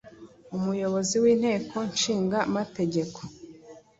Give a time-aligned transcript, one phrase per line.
[0.57, 3.19] Umuyobozi winteko ishinga amategeko